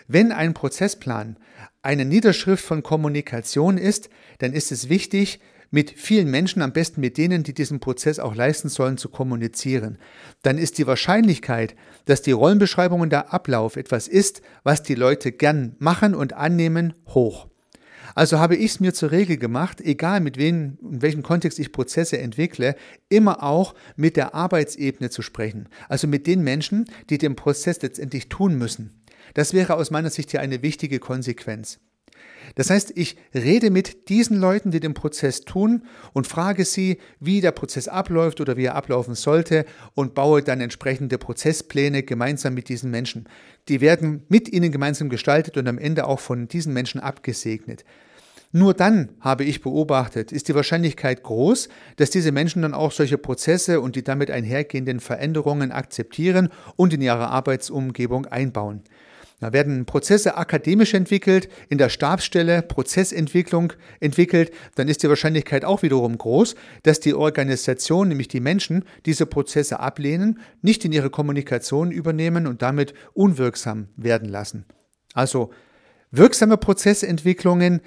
Wenn 0.07 0.31
ein 0.31 0.55
Prozessplan 0.55 1.37
eine 1.83 2.03
Niederschrift 2.03 2.65
von 2.65 2.83
Kommunikation 2.83 3.77
ist, 3.77 4.09
dann 4.39 4.53
ist 4.53 4.71
es 4.71 4.89
wichtig, 4.89 5.39
mit 5.71 5.91
vielen 5.91 6.29
Menschen, 6.29 6.61
am 6.61 6.73
besten 6.73 7.01
mit 7.01 7.17
denen, 7.17 7.43
die 7.43 7.53
diesen 7.53 7.79
Prozess 7.79 8.19
auch 8.19 8.35
leisten 8.35 8.69
sollen, 8.69 8.97
zu 8.97 9.09
kommunizieren. 9.09 9.97
Dann 10.41 10.57
ist 10.57 10.77
die 10.77 10.87
Wahrscheinlichkeit, 10.87 11.75
dass 12.05 12.21
die 12.21 12.31
Rollenbeschreibung 12.31 13.01
und 13.01 13.11
der 13.11 13.33
Ablauf 13.33 13.75
etwas 13.75 14.07
ist, 14.07 14.41
was 14.63 14.83
die 14.83 14.95
Leute 14.95 15.31
gern 15.31 15.75
machen 15.79 16.15
und 16.15 16.33
annehmen, 16.33 16.93
hoch. 17.07 17.47
Also 18.15 18.39
habe 18.39 18.55
ich 18.55 18.71
es 18.71 18.79
mir 18.79 18.93
zur 18.93 19.11
Regel 19.11 19.37
gemacht, 19.37 19.81
egal 19.81 20.19
mit 20.19 20.37
wem, 20.37 20.77
in 20.81 21.01
welchem 21.01 21.23
Kontext 21.23 21.59
ich 21.59 21.71
Prozesse 21.71 22.17
entwickle, 22.17 22.75
immer 23.07 23.43
auch 23.43 23.75
mit 23.95 24.17
der 24.17 24.33
Arbeitsebene 24.33 25.09
zu 25.09 25.21
sprechen. 25.21 25.69
Also 25.87 26.07
mit 26.07 26.27
den 26.27 26.43
Menschen, 26.43 26.85
die 27.09 27.17
den 27.17 27.35
Prozess 27.35 27.81
letztendlich 27.81 28.27
tun 28.29 28.55
müssen. 28.57 29.03
Das 29.35 29.53
wäre 29.53 29.75
aus 29.75 29.91
meiner 29.91 30.09
Sicht 30.09 30.31
hier 30.31 30.41
eine 30.41 30.63
wichtige 30.63 30.99
Konsequenz. 30.99 31.79
Das 32.55 32.69
heißt, 32.69 32.93
ich 32.95 33.15
rede 33.33 33.69
mit 33.69 34.09
diesen 34.09 34.37
Leuten, 34.37 34.71
die 34.71 34.79
den 34.79 34.93
Prozess 34.93 35.41
tun 35.41 35.83
und 36.13 36.27
frage 36.27 36.65
sie, 36.65 36.99
wie 37.19 37.41
der 37.41 37.51
Prozess 37.51 37.87
abläuft 37.87 38.41
oder 38.41 38.57
wie 38.57 38.65
er 38.65 38.75
ablaufen 38.75 39.15
sollte 39.15 39.65
und 39.93 40.13
baue 40.15 40.41
dann 40.41 40.61
entsprechende 40.61 41.17
Prozesspläne 41.17 42.03
gemeinsam 42.03 42.53
mit 42.53 42.69
diesen 42.69 42.91
Menschen. 42.91 43.27
Die 43.67 43.81
werden 43.81 44.23
mit 44.29 44.49
ihnen 44.49 44.71
gemeinsam 44.71 45.09
gestaltet 45.09 45.57
und 45.57 45.67
am 45.67 45.77
Ende 45.77 46.07
auch 46.07 46.19
von 46.19 46.47
diesen 46.47 46.73
Menschen 46.73 46.99
abgesegnet. 46.99 47.85
Nur 48.51 48.73
dann, 48.73 49.09
habe 49.19 49.43
ich 49.43 49.61
beobachtet, 49.61 50.31
ist 50.31 50.47
die 50.47 50.55
Wahrscheinlichkeit 50.55 51.21
groß, 51.21 51.69
dass 51.97 52.09
diese 52.09 52.31
Menschen 52.31 52.63
dann 52.63 52.73
auch 52.73 52.91
solche 52.91 53.19
Prozesse 53.19 53.79
und 53.79 53.95
die 53.95 54.03
damit 54.03 54.31
einhergehenden 54.31 54.99
Veränderungen 54.99 55.71
akzeptieren 55.71 56.49
und 56.75 56.91
in 56.91 57.01
ihre 57.01 57.27
Arbeitsumgebung 57.27 58.25
einbauen. 58.25 58.81
Da 59.39 59.53
werden 59.53 59.85
Prozesse 59.85 60.35
akademisch 60.35 60.93
entwickelt, 60.93 61.49
in 61.69 61.77
der 61.77 61.89
Stabsstelle 61.89 62.61
Prozessentwicklung 62.61 63.73
entwickelt, 63.99 64.51
dann 64.75 64.89
ist 64.89 65.01
die 65.01 65.09
Wahrscheinlichkeit 65.09 65.63
auch 65.63 65.81
wiederum 65.81 66.17
groß, 66.17 66.55
dass 66.83 66.99
die 66.99 67.13
Organisation, 67.13 68.09
nämlich 68.09 68.27
die 68.27 68.41
Menschen, 68.41 68.83
diese 69.05 69.25
Prozesse 69.25 69.79
ablehnen, 69.79 70.39
nicht 70.61 70.83
in 70.83 70.91
ihre 70.91 71.09
Kommunikation 71.09 71.91
übernehmen 71.91 72.47
und 72.47 72.61
damit 72.61 72.93
unwirksam 73.13 73.87
werden 73.95 74.27
lassen. 74.27 74.65
Also 75.13 75.51
wirksame 76.11 76.57
Prozessentwicklungen 76.57 77.81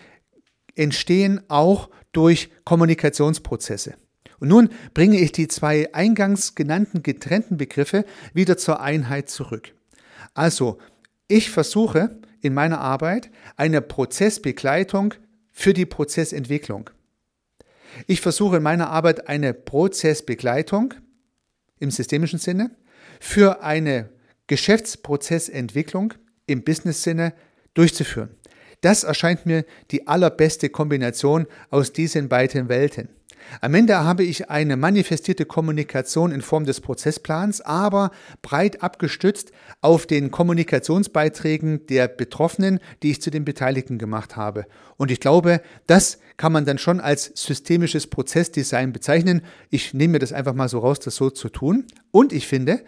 entstehen 0.75 1.43
auch 1.49 1.91
durch 2.13 2.51
Kommunikationsprozesse. 2.65 3.95
Und 4.41 4.49
nun 4.49 4.71
bringe 4.95 5.21
ich 5.21 5.33
die 5.33 5.49
zwei 5.49 5.95
eingangs 5.95 6.55
genannten 6.55 7.03
getrennten 7.03 7.57
Begriffe 7.59 8.05
wieder 8.35 8.57
zur 8.57 8.81
Einheit 8.81 9.29
zurück. 9.29 9.75
Also, 10.35 10.79
ich 11.33 11.51
versuche 11.51 12.19
in 12.43 12.53
meiner 12.53 12.83
Arbeit 12.83 13.31
eine 13.57 13.81
Prozessbegleitung 13.81 15.15
für 15.51 15.73
die 15.73 15.87
Prozessentwicklung. 15.87 16.91
Ich 18.07 18.21
versuche 18.21 18.59
in 18.59 18.63
meiner 18.63 18.91
Arbeit 18.91 19.29
eine 19.29 19.55
Prozessbegleitung 19.55 20.93
im 21.79 21.91
systemischen 21.91 22.39
Sinne 22.39 22.71
für 23.19 23.63
eine 23.63 24.11
Geschäftsprozessentwicklung 24.47 26.13
im 26.47 26.65
Business-Sinne 26.65 27.33
durchzuführen. 27.73 28.31
Das 28.83 29.03
erscheint 29.03 29.47
mir 29.47 29.65
die 29.91 30.07
allerbeste 30.07 30.69
Kombination 30.69 31.47
aus 31.71 31.95
diesen 31.95 32.29
beiden 32.29 32.69
Welten. 32.69 33.09
Am 33.61 33.75
Ende 33.75 33.97
habe 33.99 34.25
ich 34.25 34.51
eine 34.51 34.77
manifestierte 34.77 35.45
Kommunikation 35.45 36.33
in 36.33 36.43
Form 36.43 36.65
des 36.65 36.81
Prozessplans, 36.81 37.61
aber 37.61 38.11
breit 38.43 38.83
abgestützt 38.83 39.53
auf 39.81 40.07
den 40.07 40.31
Kommunikationsbeiträgen 40.31 41.87
der 41.87 42.09
Betroffenen, 42.09 42.81
die 43.03 43.11
ich 43.11 43.23
zu 43.23 43.31
den 43.31 43.45
Beteiligten 43.45 43.99
gemacht 43.99 44.37
habe. 44.37 44.67
Und 44.97 45.11
ich 45.11 45.21
glaube, 45.21 45.61
das 45.87 46.19
kann 46.37 46.53
man 46.53 46.65
dann 46.65 46.79
schon 46.79 47.01
als 47.01 47.33
systemisches 47.35 48.07
Prozessdesign 48.07 48.93
bezeichnen. 48.93 49.43
Ich 49.71 49.95
nehme 49.95 50.13
mir 50.13 50.19
das 50.19 50.33
einfach 50.33 50.55
mal 50.55 50.69
so 50.69 50.79
raus, 50.79 51.01
das 51.01 51.17
so 51.17 51.31
zu 51.31 51.49
tun. 51.49 51.87
Und 52.11 52.33
ich 52.33 52.47
finde, 52.47 52.83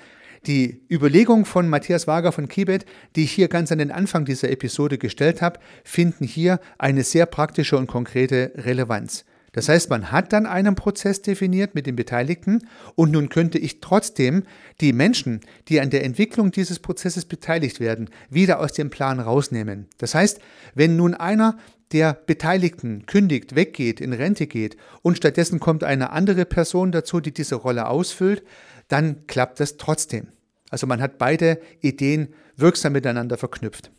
die 0.46 0.82
Überlegung 0.90 1.44
von 1.44 1.68
Matthias 1.68 2.06
Wager 2.06 2.32
von 2.32 2.49
Kibet, 2.49 2.84
die 3.16 3.25
ich 3.25 3.32
hier 3.32 3.49
ganz 3.49 3.73
an 3.73 3.78
den 3.78 3.90
Anfang 3.90 4.25
dieser 4.25 4.50
Episode 4.50 4.99
gestellt 4.99 5.42
habe, 5.42 5.58
finden 5.84 6.25
hier 6.25 6.61
eine 6.78 7.02
sehr 7.02 7.26
praktische 7.26 7.76
und 7.76 7.87
konkrete 7.87 8.52
Relevanz. 8.56 9.25
Das 9.54 9.68
heißt, 9.68 9.88
man 9.88 10.11
hat 10.11 10.32
dann 10.32 10.46
einen 10.46 10.75
Prozess 10.75 11.23
definiert 11.23 11.76
mit 11.76 11.87
den 11.87 11.94
Beteiligten 11.94 12.66
und 12.96 13.12
nun 13.12 13.28
könnte 13.28 13.56
ich 13.56 13.80
trotzdem 13.80 14.42
die 14.80 14.92
Menschen, 14.92 15.40
die 15.68 15.80
an 15.80 15.90
der 15.90 16.04
Entwicklung 16.04 16.50
dieses 16.50 16.80
Prozesses 16.80 17.25
beteiligt 17.25 17.78
werden, 17.78 18.11
wieder 18.28 18.58
aus 18.58 18.73
dem 18.73 18.90
Plan 18.90 19.20
rausnehmen. 19.20 19.87
Das 19.99 20.16
heißt, 20.16 20.40
wenn 20.75 20.96
nun 20.96 21.14
einer 21.14 21.56
der 21.92 22.14
Beteiligten 22.14 23.06
kündigt, 23.06 23.54
weggeht, 23.54 24.00
in 24.00 24.12
Rente 24.12 24.49
geht 24.49 24.76
und 25.02 25.18
stattdessen 25.18 25.61
kommt 25.61 25.84
eine 25.84 26.11
andere 26.11 26.46
Person 26.46 26.90
dazu, 26.90 27.20
die 27.20 27.32
diese 27.32 27.54
Rolle 27.54 27.87
ausfüllt, 27.87 28.42
dann 28.88 29.28
klappt 29.28 29.61
das 29.61 29.76
trotzdem. 29.76 30.26
Also 30.68 30.88
man 30.88 31.00
hat 31.00 31.16
beide 31.16 31.61
Ideen 31.80 32.34
wirksam 32.56 32.94
miteinander 32.94 33.38
verknüpft. 33.38 33.92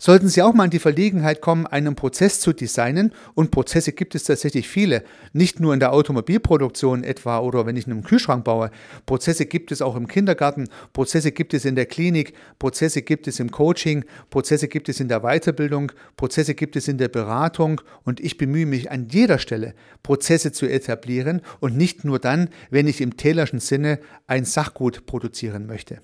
Sollten 0.00 0.28
Sie 0.28 0.42
auch 0.42 0.54
mal 0.54 0.66
in 0.66 0.70
die 0.70 0.78
Verlegenheit 0.78 1.40
kommen, 1.40 1.66
einen 1.66 1.96
Prozess 1.96 2.38
zu 2.38 2.52
designen, 2.52 3.12
und 3.34 3.50
Prozesse 3.50 3.92
gibt 3.92 4.14
es 4.14 4.22
tatsächlich 4.24 4.68
viele, 4.68 5.02
nicht 5.32 5.58
nur 5.58 5.74
in 5.74 5.80
der 5.80 5.92
Automobilproduktion 5.92 7.02
etwa 7.02 7.40
oder 7.40 7.66
wenn 7.66 7.76
ich 7.76 7.86
einen 7.86 8.04
Kühlschrank 8.04 8.44
baue, 8.44 8.70
Prozesse 9.06 9.46
gibt 9.46 9.72
es 9.72 9.82
auch 9.82 9.96
im 9.96 10.06
Kindergarten, 10.06 10.68
Prozesse 10.92 11.32
gibt 11.32 11.52
es 11.52 11.64
in 11.64 11.74
der 11.74 11.86
Klinik, 11.86 12.34
Prozesse 12.60 13.02
gibt 13.02 13.26
es 13.26 13.40
im 13.40 13.50
Coaching, 13.50 14.04
Prozesse 14.30 14.68
gibt 14.68 14.88
es 14.88 15.00
in 15.00 15.08
der 15.08 15.20
Weiterbildung, 15.20 15.90
Prozesse 16.16 16.54
gibt 16.54 16.76
es 16.76 16.86
in 16.86 16.98
der 16.98 17.08
Beratung 17.08 17.80
und 18.04 18.20
ich 18.20 18.38
bemühe 18.38 18.66
mich 18.66 18.92
an 18.92 19.08
jeder 19.10 19.40
Stelle, 19.40 19.74
Prozesse 20.04 20.52
zu 20.52 20.66
etablieren 20.66 21.42
und 21.58 21.76
nicht 21.76 22.04
nur 22.04 22.20
dann, 22.20 22.50
wenn 22.70 22.86
ich 22.86 23.00
im 23.00 23.16
Taylorschen 23.16 23.58
Sinne 23.58 23.98
ein 24.28 24.44
Sachgut 24.44 25.06
produzieren 25.06 25.66
möchte. 25.66 26.00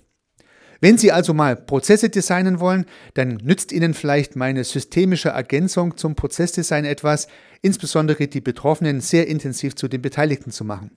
Wenn 0.84 0.98
Sie 0.98 1.12
also 1.12 1.32
mal 1.32 1.56
Prozesse 1.56 2.10
designen 2.10 2.60
wollen, 2.60 2.84
dann 3.14 3.38
nützt 3.42 3.72
Ihnen 3.72 3.94
vielleicht 3.94 4.36
meine 4.36 4.64
systemische 4.64 5.30
Ergänzung 5.30 5.96
zum 5.96 6.14
Prozessdesign 6.14 6.84
etwas, 6.84 7.26
insbesondere 7.62 8.28
die 8.28 8.42
Betroffenen 8.42 9.00
sehr 9.00 9.26
intensiv 9.26 9.76
zu 9.76 9.88
den 9.88 10.02
Beteiligten 10.02 10.50
zu 10.50 10.62
machen. 10.62 10.90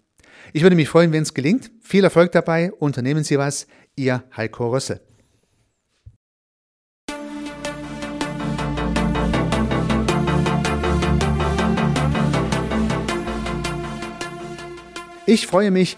Ich 0.52 0.62
würde 0.64 0.76
mich 0.76 0.90
freuen, 0.90 1.14
wenn 1.14 1.24
es 1.24 1.34
gelingt. 1.34 1.72
Viel 1.82 2.04
Erfolg 2.04 2.34
dabei, 2.34 2.74
unternehmen 2.74 3.24
Sie 3.24 3.38
was. 3.38 3.66
Ihr 3.96 4.26
Heiko 4.36 4.72
Rössel. 4.72 5.00
Ich 15.26 15.48
freue 15.48 15.72
mich, 15.72 15.98